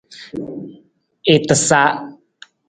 I 1.33 1.35
tasa. 1.47 1.81